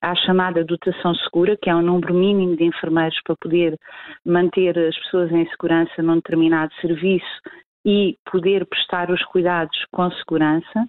à 0.01 0.15
chamada 0.15 0.63
dotação 0.63 1.13
segura, 1.15 1.57
que 1.57 1.69
é 1.69 1.75
um 1.75 1.81
número 1.81 2.13
mínimo 2.13 2.55
de 2.55 2.63
enfermeiros 2.63 3.19
para 3.25 3.35
poder 3.35 3.77
manter 4.25 4.77
as 4.77 4.97
pessoas 4.99 5.31
em 5.31 5.45
segurança 5.49 6.01
num 6.01 6.15
determinado 6.15 6.73
serviço 6.75 7.41
e 7.85 8.15
poder 8.31 8.65
prestar 8.65 9.09
os 9.09 9.23
cuidados 9.25 9.77
com 9.91 10.09
segurança, 10.11 10.85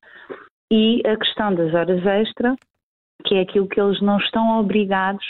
e 0.70 1.02
a 1.06 1.16
questão 1.16 1.54
das 1.54 1.74
horas 1.74 2.04
extra, 2.06 2.54
que 3.24 3.34
é 3.34 3.40
aquilo 3.40 3.68
que 3.68 3.80
eles 3.80 4.00
não 4.00 4.18
estão 4.18 4.58
obrigados 4.58 5.24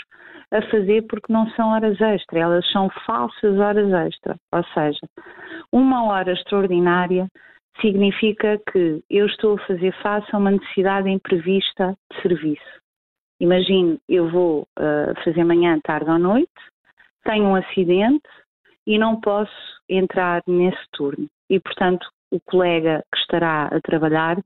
a 0.53 0.61
fazer 0.71 1.03
porque 1.09 1.33
não 1.33 1.49
são 1.53 1.71
horas 1.71 2.01
extra, 2.01 2.39
elas 2.39 2.71
são 2.71 2.91
falsas 3.07 3.59
horas 3.59 3.91
extra. 3.93 4.37
Ou 4.53 4.65
seja, 4.75 5.01
uma 5.73 6.05
hora 6.05 6.33
extraordinária 6.33 7.27
significa 7.81 8.61
que 8.71 9.03
eu 9.09 9.27
estou 9.27 9.55
a 9.55 9.67
fazer 9.67 9.93
face 10.03 10.29
a 10.33 10.39
uma 10.39 10.51
necessidade 10.51 11.09
imprevista 11.09 11.97
de 12.13 12.23
serviço. 12.23 12.83
Imagine, 13.41 13.99
eu 14.09 14.31
vou 14.31 14.63
uh, 14.79 15.25
fazer 15.25 15.43
manhã, 15.43 15.81
tarde 15.83 16.11
ou 16.11 16.19
noite, 16.19 16.53
tenho 17.25 17.47
um 17.47 17.57
acidente 17.57 18.29
e 18.87 18.99
não 18.99 19.21
posso 19.21 19.53
entrar 19.89 20.43
nesse 20.47 20.85
turno. 20.93 21.27
E, 21.49 21.59
portanto, 21.59 22.07
o 22.31 22.39
colega 22.41 23.03
que 23.13 23.21
estará 23.21 23.65
a 23.67 23.81
trabalhar 23.81 24.39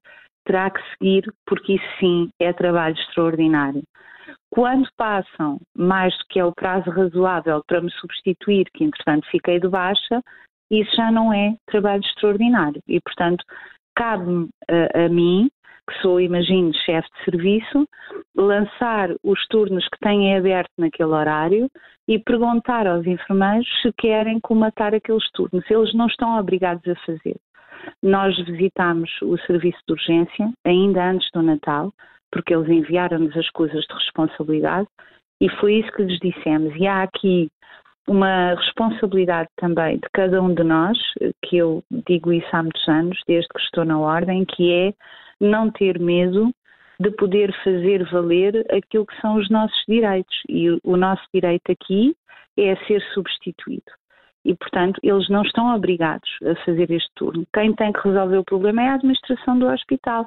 terá 0.44 0.70
que 0.70 0.80
seguir, 0.92 1.24
porque 1.44 1.74
isso 1.74 1.98
sim 1.98 2.30
é 2.40 2.52
trabalho 2.52 2.94
extraordinário. 2.94 3.82
Quando 4.50 4.88
passam 4.96 5.58
mais 5.76 6.16
do 6.18 6.24
que 6.28 6.38
é 6.38 6.44
o 6.44 6.54
prazo 6.54 6.88
razoável 6.90 7.62
para 7.66 7.80
me 7.80 7.90
substituir, 7.92 8.66
que 8.72 8.84
entretanto 8.84 9.26
fiquei 9.30 9.60
de 9.60 9.68
baixa, 9.68 10.22
isso 10.70 10.94
já 10.96 11.10
não 11.10 11.32
é 11.32 11.54
trabalho 11.66 12.02
extraordinário. 12.02 12.80
E, 12.88 13.00
portanto, 13.00 13.44
cabe-me 13.94 14.48
a, 14.68 15.04
a 15.04 15.08
mim, 15.08 15.48
que 15.88 16.00
sou, 16.00 16.20
imagino, 16.20 16.74
chefe 16.74 17.08
de 17.08 17.24
serviço, 17.24 17.88
lançar 18.34 19.10
os 19.22 19.46
turnos 19.46 19.86
que 19.88 19.98
têm 20.00 20.36
aberto 20.36 20.72
naquele 20.76 21.10
horário 21.10 21.70
e 22.08 22.18
perguntar 22.18 22.86
aos 22.86 23.06
enfermeiros 23.06 23.66
se 23.82 23.92
querem 23.92 24.40
comatar 24.40 24.94
aqueles 24.94 25.30
turnos. 25.32 25.64
Eles 25.70 25.94
não 25.94 26.06
estão 26.06 26.38
obrigados 26.38 26.86
a 26.88 26.96
fazer. 27.06 27.36
Nós 28.02 28.36
visitámos 28.44 29.10
o 29.22 29.38
serviço 29.38 29.78
de 29.86 29.92
urgência 29.92 30.52
ainda 30.64 31.10
antes 31.10 31.30
do 31.32 31.42
Natal, 31.42 31.92
porque 32.32 32.54
eles 32.54 32.68
enviaram-nos 32.68 33.36
as 33.36 33.48
coisas 33.50 33.84
de 33.84 33.94
responsabilidade 33.94 34.88
e 35.40 35.48
foi 35.60 35.76
isso 35.76 35.92
que 35.92 36.02
lhes 36.02 36.18
dissemos. 36.18 36.74
E 36.76 36.86
há 36.86 37.02
aqui 37.02 37.48
uma 38.08 38.54
responsabilidade 38.54 39.48
também 39.56 39.96
de 39.96 40.08
cada 40.12 40.40
um 40.40 40.54
de 40.54 40.62
nós, 40.62 40.96
que 41.44 41.56
eu 41.56 41.82
digo 42.08 42.32
isso 42.32 42.48
há 42.52 42.62
muitos 42.62 42.88
anos, 42.88 43.20
desde 43.26 43.48
que 43.48 43.60
estou 43.60 43.84
na 43.84 43.98
Ordem, 43.98 44.44
que 44.44 44.72
é 44.72 44.92
não 45.40 45.70
ter 45.70 45.98
medo 45.98 46.52
de 46.98 47.10
poder 47.10 47.52
fazer 47.62 48.04
valer 48.10 48.64
aquilo 48.70 49.06
que 49.06 49.20
são 49.20 49.36
os 49.36 49.50
nossos 49.50 49.82
direitos. 49.86 50.34
E 50.48 50.70
o 50.82 50.96
nosso 50.96 51.22
direito 51.32 51.70
aqui 51.70 52.16
é 52.56 52.76
ser 52.86 53.02
substituído. 53.12 53.92
E, 54.44 54.54
portanto, 54.54 55.00
eles 55.02 55.28
não 55.28 55.42
estão 55.42 55.74
obrigados 55.74 56.30
a 56.44 56.54
fazer 56.64 56.90
este 56.90 57.10
turno. 57.16 57.44
Quem 57.52 57.74
tem 57.74 57.92
que 57.92 58.00
resolver 58.06 58.38
o 58.38 58.44
problema 58.44 58.82
é 58.82 58.88
a 58.88 58.94
administração 58.94 59.58
do 59.58 59.66
hospital. 59.66 60.26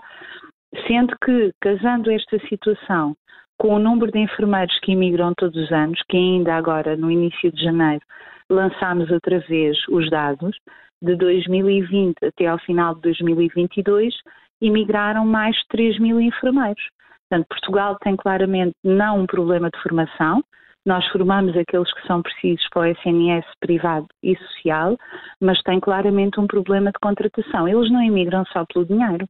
Sendo 0.85 1.15
que, 1.23 1.51
casando 1.61 2.11
esta 2.11 2.37
situação 2.47 3.15
com 3.59 3.75
o 3.75 3.79
número 3.79 4.11
de 4.11 4.19
enfermeiros 4.19 4.79
que 4.79 4.93
imigram 4.93 5.33
todos 5.35 5.61
os 5.61 5.71
anos, 5.71 6.01
que 6.07 6.17
ainda 6.17 6.55
agora, 6.55 6.95
no 6.95 7.11
início 7.11 7.51
de 7.51 7.61
janeiro, 7.61 8.01
lançámos 8.49 9.11
outra 9.11 9.39
vez 9.41 9.77
os 9.89 10.09
dados, 10.09 10.57
de 11.01 11.15
2020 11.15 12.15
até 12.25 12.47
ao 12.47 12.57
final 12.59 12.95
de 12.95 13.01
2022, 13.01 14.13
imigraram 14.61 15.25
mais 15.25 15.55
de 15.55 15.67
3 15.69 15.99
mil 15.99 16.19
enfermeiros. 16.19 16.81
Portanto, 17.29 17.47
Portugal 17.49 17.97
tem 18.01 18.15
claramente 18.15 18.73
não 18.83 19.19
um 19.19 19.25
problema 19.25 19.69
de 19.69 19.81
formação, 19.81 20.41
nós 20.85 21.05
formamos 21.07 21.55
aqueles 21.55 21.93
que 21.93 22.07
são 22.07 22.21
precisos 22.21 22.65
para 22.71 22.81
o 22.81 22.85
SNS 22.85 23.45
privado 23.59 24.07
e 24.23 24.35
social, 24.37 24.97
mas 25.41 25.61
tem 25.61 25.79
claramente 25.79 26.39
um 26.39 26.47
problema 26.47 26.91
de 26.91 26.99
contratação. 27.01 27.67
Eles 27.67 27.91
não 27.91 28.01
imigram 28.01 28.43
só 28.45 28.65
pelo 28.65 28.85
dinheiro. 28.85 29.27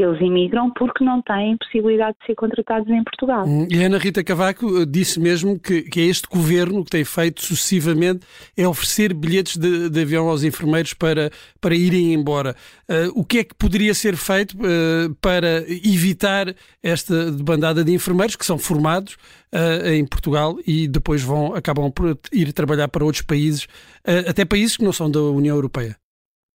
Eles 0.00 0.20
imigram 0.20 0.70
porque 0.70 1.04
não 1.04 1.20
têm 1.20 1.56
possibilidade 1.56 2.16
de 2.20 2.26
ser 2.26 2.34
contratados 2.36 2.88
em 2.88 3.02
Portugal. 3.02 3.44
Hum, 3.46 3.66
e 3.68 3.82
Ana 3.82 3.98
Rita 3.98 4.22
Cavaco 4.22 4.82
eh, 4.82 4.86
disse 4.86 5.18
mesmo 5.18 5.58
que, 5.58 5.82
que 5.82 6.00
é 6.00 6.04
este 6.04 6.28
governo 6.28 6.84
que 6.84 6.90
tem 6.90 7.04
feito 7.04 7.42
sucessivamente 7.42 8.24
é 8.56 8.66
oferecer 8.66 9.12
bilhetes 9.12 9.56
de, 9.56 9.90
de 9.90 10.00
avião 10.00 10.28
aos 10.28 10.44
enfermeiros 10.44 10.94
para, 10.94 11.30
para 11.60 11.74
irem 11.74 12.14
embora. 12.14 12.54
Uh, 12.88 13.20
o 13.20 13.24
que 13.24 13.38
é 13.38 13.44
que 13.44 13.54
poderia 13.54 13.92
ser 13.92 14.16
feito 14.16 14.56
uh, 14.56 15.12
para 15.20 15.64
evitar 15.68 16.54
esta 16.82 17.32
bandada 17.32 17.82
de 17.82 17.92
enfermeiros 17.92 18.36
que 18.36 18.46
são 18.46 18.56
formados 18.56 19.16
uh, 19.52 19.88
em 19.88 20.06
Portugal 20.06 20.56
e 20.64 20.86
depois 20.86 21.22
vão, 21.22 21.54
acabam 21.54 21.90
por 21.90 22.16
ir 22.32 22.52
trabalhar 22.52 22.88
para 22.88 23.04
outros 23.04 23.22
países, 23.22 23.66
até 24.28 24.44
países 24.44 24.76
que 24.76 24.84
não 24.84 24.92
são 24.92 25.10
da 25.10 25.20
União 25.20 25.56
Europeia? 25.56 25.96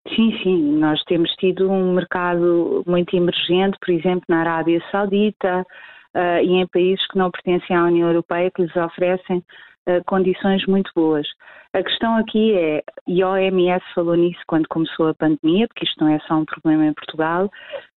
Sim, 0.10 0.38
sim, 0.44 0.78
nós 0.78 1.02
temos 1.06 1.32
tido 1.36 1.72
um 1.72 1.94
mercado 1.94 2.84
muito 2.86 3.16
emergente, 3.16 3.78
por 3.80 3.90
exemplo, 3.90 4.26
na 4.28 4.42
Arábia 4.42 4.84
Saudita 4.92 5.66
uh, 6.14 6.44
e 6.44 6.56
em 6.56 6.68
países 6.68 7.08
que 7.08 7.18
não 7.18 7.32
pertencem 7.32 7.76
à 7.76 7.86
União 7.86 8.10
Europeia, 8.10 8.52
que 8.52 8.64
lhes 8.64 8.76
oferecem 8.76 9.38
uh, 9.38 10.04
condições 10.06 10.66
muito 10.68 10.92
boas. 10.94 11.26
A 11.74 11.82
questão 11.82 12.18
aqui 12.18 12.54
é, 12.54 12.84
e 13.08 13.24
a 13.24 13.30
OMS 13.30 13.84
falou 13.96 14.16
nisso 14.16 14.42
quando 14.46 14.68
começou 14.68 15.08
a 15.08 15.16
pandemia, 15.16 15.68
porque 15.68 15.86
isto 15.86 16.04
não 16.04 16.14
é 16.14 16.20
só 16.20 16.36
um 16.36 16.46
problema 16.46 16.86
em 16.86 16.94
Portugal, 16.94 17.50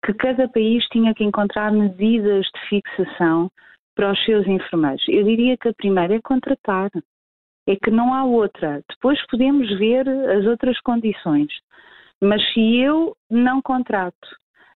que 0.05 0.15
cada 0.15 0.49
país 0.49 0.85
tinha 0.87 1.13
que 1.13 1.25
encontrar 1.25 1.73
medidas 1.73 2.47
de 2.47 2.69
fixação 2.69 3.51
para 3.97 4.13
os 4.13 4.25
seus 4.25 4.47
enfermeiros. 4.47 5.05
Eu 5.09 5.25
diria 5.25 5.57
que 5.57 5.69
a 5.69 5.75
primeira 5.75 6.15
é 6.15 6.21
contratar. 6.23 6.91
É 7.69 7.75
que 7.75 7.91
não 7.91 8.15
há 8.15 8.25
outra. 8.25 8.81
Depois 8.89 9.21
podemos 9.27 9.69
ver 9.77 10.09
as 10.09 10.47
outras 10.47 10.81
condições. 10.81 11.53
Mas 12.21 12.43
se 12.53 12.79
eu 12.79 13.15
não 13.31 13.61
contrato 13.61 14.29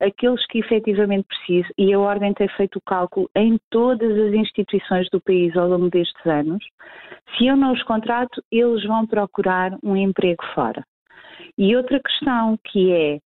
aqueles 0.01 0.45
que 0.47 0.59
efetivamente 0.59 1.27
preciso, 1.27 1.69
e 1.77 1.93
a 1.93 1.99
Ordem 1.99 2.33
tem 2.33 2.49
feito 2.49 2.77
o 2.77 2.83
cálculo 2.83 3.29
em 3.35 3.59
todas 3.71 4.17
as 4.19 4.33
instituições 4.33 5.09
do 5.11 5.21
país 5.21 5.57
ao 5.57 5.69
longo 5.69 5.91
destes 5.91 6.25
anos, 6.25 6.65
se 7.37 7.47
eu 7.47 7.57
não 7.57 7.73
os 7.73 7.83
contrato, 7.83 8.43
eles 8.51 8.85
vão 8.85 9.07
procurar 9.07 9.77
um 9.83 9.97
emprego 9.97 10.45
fora. 10.55 10.85
E 11.57 11.77
outra 11.77 12.01
questão 12.01 12.59
que 12.65 12.93
é, 12.93 13.19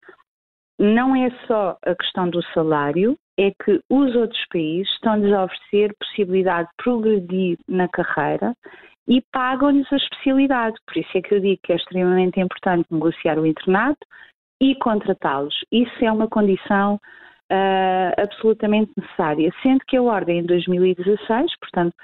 não 0.78 1.14
é 1.14 1.31
só 1.47 1.76
a 1.85 1.95
questão 1.95 2.28
do 2.28 2.42
salário, 2.54 3.16
é 3.38 3.50
que 3.50 3.81
os 3.88 4.14
outros 4.14 4.42
países 4.50 4.90
estão-lhes 4.92 5.33
a 5.33 5.45
oferecer 5.45 5.95
possibilidade 5.99 6.69
de 6.69 6.85
progredir 6.85 7.59
na 7.69 7.88
carreira 7.88 8.54
e 9.09 9.23
pagam-lhes 9.32 9.90
a 9.92 9.97
especialidade. 9.97 10.76
Por 10.87 10.97
isso 10.97 11.11
é 11.16 11.23
que 11.23 11.35
eu 11.35 11.40
digo 11.40 11.61
que 11.62 11.73
é 11.73 11.76
extremamente 11.76 12.40
importante 12.40 12.87
negociar 12.90 13.38
o 13.38 13.47
internato 13.47 14.06
e 14.61 14.75
contratá-los. 14.76 15.54
Isso 15.73 16.04
é 16.04 16.12
uma 16.12 16.28
condição 16.28 16.94
uh, 16.94 18.23
absolutamente 18.23 18.92
necessária. 18.97 19.52
Sendo 19.62 19.80
que 19.87 19.97
a 19.97 20.02
ordem 20.02 20.38
em 20.38 20.47
2016, 20.47 21.59
portanto, 21.59 21.94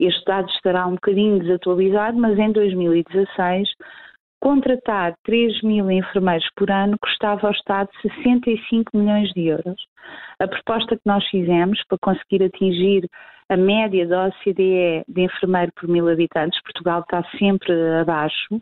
este 0.00 0.24
dado 0.24 0.48
estará 0.50 0.86
um 0.86 0.94
bocadinho 0.94 1.38
desatualizado, 1.40 2.18
mas 2.18 2.38
em 2.38 2.52
2016 2.52 3.68
contratar 4.40 5.14
3 5.24 5.62
mil 5.62 5.90
enfermeiros 5.90 6.48
por 6.56 6.70
ano 6.70 6.96
custava 7.00 7.46
ao 7.46 7.52
Estado 7.52 7.88
65 8.02 8.96
milhões 8.96 9.30
de 9.30 9.46
euros. 9.46 9.80
A 10.38 10.46
proposta 10.46 10.96
que 10.96 11.02
nós 11.06 11.26
fizemos 11.28 11.82
para 11.88 11.98
conseguir 11.98 12.44
atingir 12.44 13.08
a 13.48 13.56
média 13.56 14.06
da 14.06 14.26
OCDE 14.26 15.04
de 15.08 15.22
enfermeiro 15.22 15.72
por 15.74 15.88
mil 15.88 16.08
habitantes, 16.08 16.62
Portugal 16.62 17.00
está 17.00 17.24
sempre 17.38 17.72
abaixo, 18.00 18.60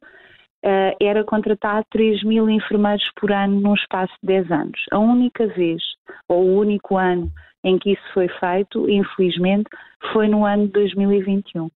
eh, 0.62 0.96
era 1.00 1.24
contratar 1.24 1.84
3 1.90 2.22
mil 2.24 2.48
enfermeiros 2.48 3.04
por 3.20 3.30
ano 3.32 3.60
num 3.60 3.74
espaço 3.74 4.12
de 4.22 4.28
10 4.28 4.50
anos. 4.50 4.80
A 4.92 4.98
única 4.98 5.46
vez, 5.48 5.82
ou 6.28 6.44
o 6.44 6.60
único 6.60 6.96
ano 6.96 7.30
em 7.64 7.78
que 7.78 7.92
isso 7.92 8.12
foi 8.14 8.28
feito, 8.28 8.88
infelizmente, 8.88 9.68
foi 10.12 10.28
no 10.28 10.44
ano 10.44 10.66
de 10.66 10.72
2021. 10.72 11.68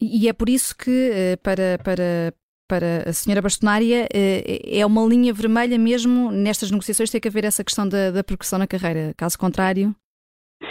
E 0.00 0.28
é 0.28 0.32
por 0.32 0.48
isso 0.48 0.76
que, 0.76 1.10
eh, 1.12 1.36
para, 1.36 1.78
para, 1.82 2.32
para 2.68 3.08
a 3.08 3.12
senhora 3.12 3.42
bastonária, 3.42 4.08
eh, 4.12 4.78
é 4.80 4.86
uma 4.86 5.04
linha 5.06 5.32
vermelha 5.32 5.78
mesmo 5.78 6.30
nestas 6.30 6.70
negociações 6.70 7.10
ter 7.10 7.20
que 7.20 7.28
haver 7.28 7.44
essa 7.44 7.64
questão 7.64 7.88
da, 7.88 8.10
da 8.10 8.24
progressão 8.24 8.58
na 8.58 8.66
carreira. 8.66 9.12
Caso 9.16 9.38
contrário. 9.38 9.94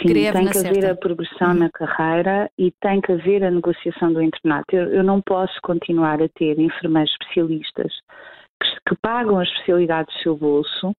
Sim, 0.00 0.12
tem 0.12 0.50
que 0.50 0.58
haver 0.58 0.90
a 0.90 0.96
progressão 0.96 1.48
uhum. 1.48 1.54
na 1.54 1.70
carreira 1.70 2.50
e 2.58 2.72
tem 2.80 3.00
que 3.00 3.12
haver 3.12 3.44
a 3.44 3.50
negociação 3.50 4.12
do 4.12 4.22
internato. 4.22 4.74
Eu, 4.74 4.92
eu 4.92 5.04
não 5.04 5.20
posso 5.20 5.54
continuar 5.62 6.20
a 6.20 6.28
ter 6.28 6.58
enfermeiros 6.58 7.12
especialistas 7.12 7.92
que, 8.60 8.68
que 8.88 8.96
pagam 9.00 9.38
a 9.38 9.44
especialidade 9.44 10.08
do 10.12 10.22
seu 10.22 10.36
bolso, 10.36 10.92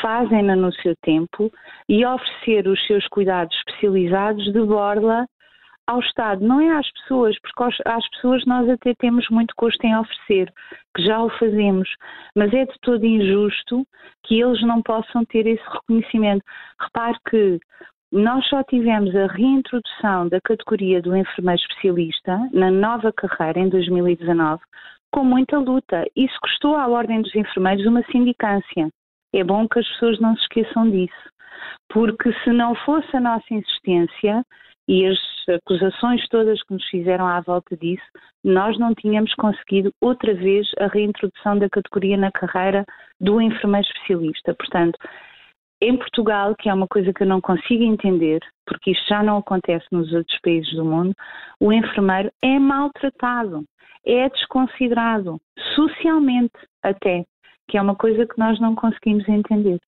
fazem-na 0.00 0.56
no 0.56 0.72
seu 0.74 0.94
tempo 1.02 1.50
e 1.88 2.04
oferecer 2.04 2.66
os 2.66 2.84
seus 2.86 3.06
cuidados 3.08 3.54
especializados 3.56 4.52
de 4.52 4.60
borla 4.60 5.26
ao 5.90 6.00
Estado, 6.00 6.46
não 6.46 6.60
é 6.60 6.70
às 6.78 6.88
pessoas, 6.92 7.36
porque 7.40 7.82
às 7.84 8.08
pessoas 8.10 8.44
nós 8.46 8.68
até 8.68 8.94
temos 8.94 9.28
muito 9.28 9.52
gosto 9.58 9.84
em 9.84 9.96
oferecer, 9.96 10.52
que 10.94 11.04
já 11.04 11.20
o 11.20 11.28
fazemos, 11.30 11.88
mas 12.36 12.52
é 12.54 12.64
de 12.64 12.74
todo 12.80 13.04
injusto 13.04 13.84
que 14.24 14.40
eles 14.40 14.62
não 14.62 14.82
possam 14.82 15.24
ter 15.24 15.46
esse 15.48 15.64
reconhecimento. 15.68 16.44
Repare 16.80 17.18
que 17.28 17.58
nós 18.12 18.46
só 18.48 18.62
tivemos 18.62 19.14
a 19.16 19.26
reintrodução 19.26 20.28
da 20.28 20.40
categoria 20.40 21.02
do 21.02 21.16
enfermeiro 21.16 21.60
especialista 21.60 22.38
na 22.52 22.70
nova 22.70 23.12
carreira 23.12 23.58
em 23.58 23.68
2019, 23.68 24.62
com 25.12 25.24
muita 25.24 25.58
luta. 25.58 26.04
Isso 26.14 26.36
custou 26.40 26.76
à 26.76 26.86
Ordem 26.86 27.20
dos 27.20 27.34
Enfermeiros 27.34 27.84
uma 27.86 28.04
sindicância. 28.12 28.88
É 29.32 29.42
bom 29.42 29.68
que 29.68 29.80
as 29.80 29.88
pessoas 29.88 30.20
não 30.20 30.36
se 30.36 30.42
esqueçam 30.42 30.88
disso, 30.88 31.30
porque 31.88 32.32
se 32.44 32.50
não 32.52 32.76
fosse 32.76 33.16
a 33.16 33.20
nossa 33.20 33.52
insistência 33.52 34.44
e 34.90 35.06
as 35.06 35.18
acusações 35.48 36.26
todas 36.30 36.60
que 36.64 36.74
nos 36.74 36.84
fizeram 36.86 37.24
à 37.24 37.40
volta 37.40 37.76
disso, 37.76 38.02
nós 38.42 38.76
não 38.76 38.92
tínhamos 38.92 39.32
conseguido 39.34 39.94
outra 40.00 40.34
vez 40.34 40.68
a 40.80 40.88
reintrodução 40.88 41.56
da 41.60 41.70
categoria 41.70 42.16
na 42.16 42.32
carreira 42.32 42.84
do 43.20 43.40
enfermeiro 43.40 43.86
especialista. 43.86 44.52
Portanto, 44.52 44.98
em 45.80 45.96
Portugal, 45.96 46.56
que 46.58 46.68
é 46.68 46.74
uma 46.74 46.88
coisa 46.88 47.12
que 47.12 47.22
eu 47.22 47.26
não 47.28 47.40
consigo 47.40 47.84
entender, 47.84 48.40
porque 48.66 48.90
isto 48.90 49.06
já 49.08 49.22
não 49.22 49.38
acontece 49.38 49.86
nos 49.92 50.12
outros 50.12 50.36
países 50.40 50.74
do 50.74 50.84
mundo, 50.84 51.14
o 51.60 51.72
enfermeiro 51.72 52.32
é 52.42 52.58
maltratado, 52.58 53.64
é 54.04 54.28
desconsiderado, 54.28 55.40
socialmente 55.76 56.58
até, 56.82 57.24
que 57.68 57.78
é 57.78 57.82
uma 57.82 57.94
coisa 57.94 58.26
que 58.26 58.36
nós 58.36 58.58
não 58.58 58.74
conseguimos 58.74 59.28
entender. 59.28 59.78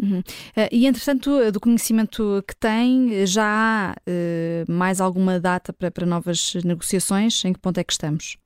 Uhum. 0.00 0.18
Uh, 0.18 0.68
e, 0.70 0.86
entretanto, 0.86 1.50
do 1.50 1.60
conhecimento 1.60 2.42
que 2.46 2.54
tem, 2.54 3.26
já 3.26 3.44
há 3.44 3.94
uh, 3.94 4.70
mais 4.70 5.00
alguma 5.00 5.40
data 5.40 5.72
para, 5.72 5.90
para 5.90 6.06
novas 6.06 6.54
negociações? 6.64 7.44
Em 7.44 7.52
que 7.52 7.60
ponto 7.60 7.78
é 7.78 7.84
que 7.84 7.92
estamos? 7.92 8.36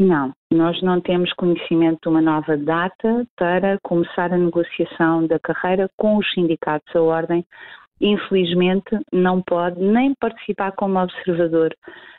Não, 0.00 0.32
nós 0.52 0.80
não 0.80 1.00
temos 1.00 1.32
conhecimento 1.32 1.98
de 2.02 2.08
uma 2.08 2.22
nova 2.22 2.56
data 2.56 3.26
para 3.36 3.78
começar 3.82 4.32
a 4.32 4.38
negociação 4.38 5.26
da 5.26 5.40
carreira 5.40 5.90
com 5.96 6.18
os 6.18 6.32
sindicatos. 6.32 6.94
A 6.94 7.00
Ordem, 7.00 7.44
infelizmente, 8.00 8.96
não 9.12 9.42
pode 9.42 9.80
nem 9.80 10.14
participar 10.20 10.70
como 10.72 11.00
observador 11.00 11.74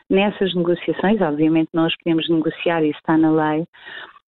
nessas 0.10 0.53
negociações. 0.53 1.22
Obviamente, 1.22 1.69
nós 1.74 1.96
podemos 2.03 2.27
negociar, 2.27 2.84
isso 2.84 3.00
está 3.00 3.17
na 3.17 3.31
lei, 3.31 3.65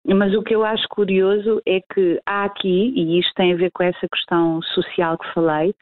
mas 0.06 0.34
o 0.34 0.42
que 0.42 0.56
eu 0.56 0.64
acho 0.64 0.88
curioso 0.90 1.62
é 1.66 1.80
que 1.94 2.20
há 2.26 2.46
aqui, 2.46 2.94
e 2.96 3.20
isto 3.20 3.34
tem 3.36 3.54
a 3.54 3.58
ver 3.58 3.72
com 3.72 3.84
essa 3.84 4.08
questão 4.12 4.62
social 4.62 5.18
que 5.18 5.34
falei, 5.34 5.74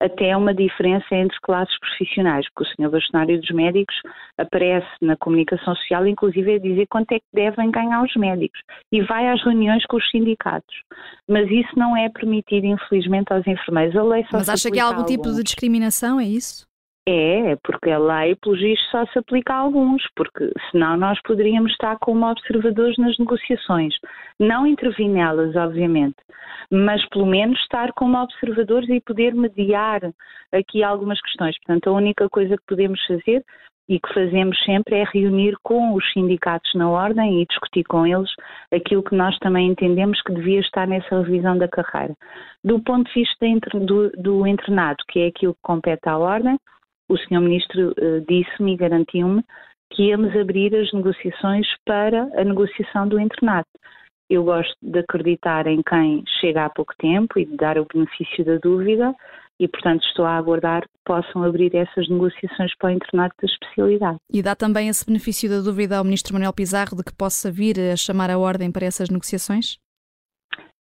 até 0.00 0.36
uma 0.36 0.52
diferença 0.52 1.06
entre 1.14 1.36
classes 1.40 1.78
profissionais, 1.78 2.46
porque 2.52 2.68
o 2.68 2.76
senhor 2.76 2.90
bastonário 2.90 3.40
dos 3.40 3.50
médicos 3.50 3.94
aparece 4.38 4.88
na 5.00 5.16
comunicação 5.16 5.74
social, 5.76 6.06
inclusive 6.06 6.54
a 6.54 6.58
dizer 6.58 6.86
quanto 6.88 7.12
é 7.12 7.18
que 7.18 7.26
devem 7.32 7.70
ganhar 7.70 8.02
os 8.02 8.14
médicos 8.16 8.60
e 8.92 9.00
vai 9.02 9.28
às 9.28 9.42
reuniões 9.42 9.84
com 9.86 9.96
os 9.96 10.10
sindicatos. 10.10 10.74
Mas 11.28 11.50
isso 11.50 11.78
não 11.78 11.96
é 11.96 12.08
permitido, 12.08 12.66
infelizmente, 12.66 13.32
aos 13.32 13.46
enfermeiros. 13.46 13.96
A 13.96 14.02
lei 14.02 14.24
só 14.24 14.38
Mas 14.38 14.48
acha 14.48 14.70
que 14.70 14.80
há 14.80 14.84
algum 14.84 15.04
tipo 15.04 15.30
de 15.30 15.42
discriminação, 15.42 16.20
é 16.20 16.24
isso? 16.24 16.66
É, 17.06 17.56
porque 17.62 17.90
a 17.90 17.98
lei, 17.98 18.34
pelo 18.36 18.56
visto, 18.56 18.82
só 18.90 19.04
se 19.06 19.18
aplica 19.18 19.52
a 19.52 19.58
alguns, 19.58 20.02
porque 20.16 20.50
senão 20.70 20.96
nós 20.96 21.20
poderíamos 21.22 21.72
estar 21.72 21.98
como 21.98 22.24
observadores 22.26 22.96
nas 22.96 23.18
negociações. 23.18 23.94
Não 24.40 24.66
intervir 24.66 25.08
nelas, 25.08 25.54
obviamente, 25.54 26.16
mas 26.70 27.06
pelo 27.10 27.26
menos 27.26 27.60
estar 27.60 27.92
como 27.92 28.16
observadores 28.16 28.88
e 28.88 29.02
poder 29.02 29.34
mediar 29.34 30.00
aqui 30.50 30.82
algumas 30.82 31.20
questões. 31.20 31.54
Portanto, 31.58 31.90
a 31.90 31.92
única 31.92 32.26
coisa 32.30 32.56
que 32.56 32.64
podemos 32.66 32.98
fazer 33.06 33.44
e 33.86 34.00
que 34.00 34.14
fazemos 34.14 34.58
sempre 34.64 34.96
é 34.96 35.04
reunir 35.04 35.54
com 35.62 35.92
os 35.92 36.12
sindicatos 36.12 36.72
na 36.74 36.88
ordem 36.88 37.42
e 37.42 37.46
discutir 37.46 37.84
com 37.84 38.06
eles 38.06 38.30
aquilo 38.72 39.02
que 39.02 39.14
nós 39.14 39.38
também 39.40 39.68
entendemos 39.68 40.22
que 40.22 40.32
devia 40.32 40.60
estar 40.60 40.88
nessa 40.88 41.20
revisão 41.20 41.58
da 41.58 41.68
carreira. 41.68 42.14
Do 42.64 42.80
ponto 42.80 43.12
de 43.12 43.20
vista 43.20 43.46
do, 43.78 44.10
do 44.12 44.46
internato, 44.46 45.04
que 45.08 45.20
é 45.20 45.26
aquilo 45.26 45.52
que 45.52 45.60
compete 45.62 46.08
à 46.08 46.16
ordem, 46.16 46.58
o 47.08 47.16
Sr. 47.16 47.40
Ministro 47.40 47.90
uh, 47.90 48.20
disse-me 48.28 48.74
e 48.74 48.76
garantiu-me 48.76 49.42
que 49.92 50.04
íamos 50.04 50.34
abrir 50.36 50.74
as 50.74 50.92
negociações 50.92 51.66
para 51.84 52.28
a 52.34 52.44
negociação 52.44 53.06
do 53.06 53.20
internato. 53.20 53.68
Eu 54.28 54.44
gosto 54.44 54.74
de 54.82 54.98
acreditar 54.98 55.66
em 55.66 55.82
quem 55.82 56.24
chega 56.40 56.64
há 56.64 56.70
pouco 56.70 56.94
tempo 56.98 57.38
e 57.38 57.44
de 57.44 57.56
dar 57.56 57.78
o 57.78 57.86
benefício 57.92 58.44
da 58.44 58.56
dúvida 58.56 59.14
e, 59.60 59.68
portanto, 59.68 60.04
estou 60.06 60.24
a 60.24 60.36
aguardar 60.36 60.82
que 60.82 60.98
possam 61.04 61.44
abrir 61.44 61.74
essas 61.74 62.08
negociações 62.08 62.72
para 62.78 62.88
o 62.88 62.92
internato 62.92 63.34
da 63.40 63.46
especialidade. 63.46 64.18
E 64.32 64.42
dá 64.42 64.56
também 64.56 64.88
esse 64.88 65.06
benefício 65.06 65.48
da 65.48 65.60
dúvida 65.60 65.98
ao 65.98 66.04
Ministro 66.04 66.32
Manuel 66.32 66.52
Pizarro 66.52 66.96
de 66.96 67.04
que 67.04 67.14
possa 67.14 67.52
vir 67.52 67.78
a 67.78 67.96
chamar 67.96 68.30
a 68.30 68.38
ordem 68.38 68.72
para 68.72 68.86
essas 68.86 69.10
negociações? 69.10 69.78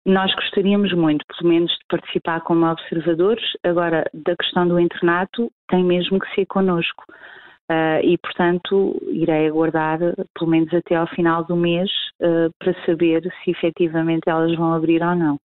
Nós 0.06 0.34
gostaríamos 0.34 0.94
muito, 0.94 1.24
pelo 1.28 1.50
menos, 1.50 1.72
de 1.72 1.86
participar 1.88 2.42
como 2.42 2.66
observadores. 2.66 3.44
Agora, 3.64 4.04
da 4.14 4.36
questão 4.36 4.68
do 4.68 4.80
internato, 4.80 5.52
tem 5.70 5.84
mesmo 5.84 6.20
que 6.20 6.34
ser 6.34 6.46
connosco. 6.48 7.04
Uh, 7.72 8.04
e, 8.04 8.18
portanto, 8.18 9.00
irei 9.12 9.48
aguardar 9.48 10.00
pelo 10.38 10.50
menos 10.50 10.74
até 10.74 10.96
ao 10.96 11.08
final 11.08 11.46
do 11.46 11.56
mês 11.56 11.90
uh, 12.20 12.52
para 12.60 12.74
saber 12.86 13.22
se 13.44 13.52
efetivamente 13.52 14.28
elas 14.28 14.54
vão 14.58 14.74
abrir 14.74 15.02
ou 15.02 15.16
não. 15.16 15.38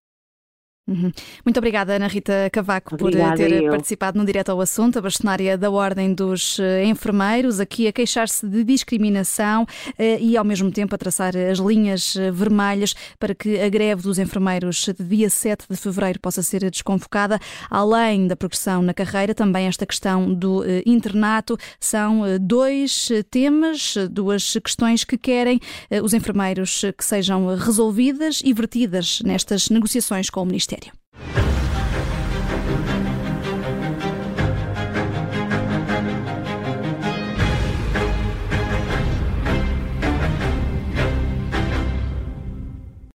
Uhum. 0.88 1.10
Muito 1.44 1.58
obrigada, 1.58 1.96
Ana 1.96 2.06
Rita 2.06 2.48
Cavaco, 2.52 2.94
obrigada 2.94 3.30
por 3.30 3.36
ter 3.38 3.64
eu. 3.64 3.70
participado 3.70 4.16
no 4.16 4.24
Direto 4.24 4.50
ao 4.50 4.60
Assunto, 4.60 4.96
a 5.00 5.02
bastonária 5.02 5.58
da 5.58 5.68
Ordem 5.68 6.14
dos 6.14 6.60
eh, 6.60 6.84
Enfermeiros, 6.84 7.58
aqui 7.58 7.88
a 7.88 7.92
queixar-se 7.92 8.46
de 8.46 8.62
discriminação 8.62 9.66
eh, 9.98 10.20
e, 10.20 10.36
ao 10.36 10.44
mesmo 10.44 10.70
tempo, 10.70 10.94
a 10.94 10.98
traçar 10.98 11.36
as 11.36 11.58
linhas 11.58 12.14
eh, 12.14 12.30
vermelhas 12.30 12.94
para 13.18 13.34
que 13.34 13.60
a 13.60 13.68
greve 13.68 14.02
dos 14.02 14.16
enfermeiros 14.20 14.86
de 14.96 15.04
dia 15.04 15.28
7 15.28 15.64
de 15.68 15.76
fevereiro 15.76 16.20
possa 16.20 16.40
ser 16.40 16.70
desconvocada. 16.70 17.40
Além 17.68 18.28
da 18.28 18.36
progressão 18.36 18.80
na 18.80 18.94
carreira, 18.94 19.34
também 19.34 19.66
esta 19.66 19.84
questão 19.84 20.32
do 20.32 20.62
internato. 20.84 21.58
São 21.80 22.22
dois 22.40 23.08
temas, 23.30 23.96
duas 24.08 24.56
questões 24.62 25.02
que 25.02 25.18
querem 25.18 25.58
os 26.02 26.14
enfermeiros 26.14 26.82
que 26.96 27.04
sejam 27.04 27.56
resolvidas 27.56 28.40
e 28.44 28.52
vertidas 28.52 29.20
nestas 29.24 29.68
negociações 29.68 30.30
com 30.30 30.42
o 30.42 30.46
Ministério. 30.46 30.75
Ministério. 31.18 31.65